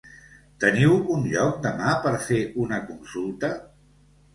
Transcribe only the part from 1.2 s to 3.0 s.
lloc demà per fer una